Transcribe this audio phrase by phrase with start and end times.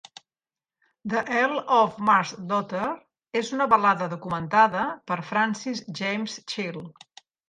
[1.13, 2.87] "The Earl of Mar's Daughter"
[3.41, 7.05] és una balada documentada per Francis James Child.